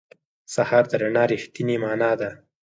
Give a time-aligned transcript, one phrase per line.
[0.53, 2.29] سهار د رڼا رښتینې معنا ده.